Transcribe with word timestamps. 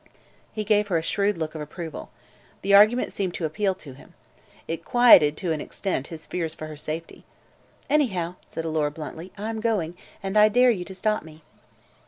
He 0.51 0.63
gave 0.63 0.87
her 0.87 0.97
a 0.97 1.03
shrewd 1.03 1.37
look 1.37 1.53
of 1.53 1.61
approval. 1.61 2.09
The 2.63 2.73
argument 2.73 3.13
seemed 3.13 3.35
to 3.35 3.45
appeal 3.45 3.75
to 3.75 3.93
him. 3.93 4.15
It 4.67 4.83
quieted, 4.83 5.37
to 5.37 5.51
an 5.51 5.61
extent, 5.61 6.07
his 6.07 6.25
fears 6.25 6.55
for 6.55 6.65
her 6.65 6.75
safety. 6.75 7.23
"Anyhow," 7.87 8.33
said 8.43 8.65
Alora 8.65 8.89
bluntly, 8.89 9.31
"I'm 9.37 9.59
going, 9.61 9.95
and 10.23 10.39
I 10.39 10.49
dare 10.49 10.71
you 10.71 10.85
to 10.85 10.95
stop 10.95 11.21
me." 11.21 11.43